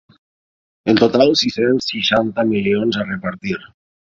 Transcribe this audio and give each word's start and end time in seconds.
En 0.93 0.99
total, 1.01 1.35
sis-cents 1.43 1.91
seixanta 1.91 2.49
milions 2.55 3.01
a 3.03 3.07
repartir. 3.13 3.63